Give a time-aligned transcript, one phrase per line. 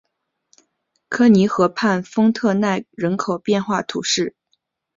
[1.09, 4.35] 科尼河畔丰特奈人口变化图示